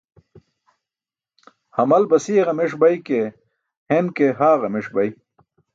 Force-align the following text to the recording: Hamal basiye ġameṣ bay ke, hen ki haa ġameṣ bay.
Hamal 1.75 2.03
basiye 2.11 2.41
ġameṣ 2.47 2.71
bay 2.81 2.95
ke, 3.07 3.21
hen 3.89 4.05
ki 4.15 4.25
haa 4.39 4.59
ġameṣ 4.61 4.87
bay. 4.95 5.09